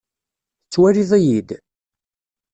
Tettwaliḍ-iyi-d? 0.63 1.49